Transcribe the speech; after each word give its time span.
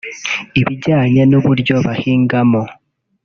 ibijyanye 0.59 1.21
n’uburyo 1.31 1.75
bahingamo 1.85 2.61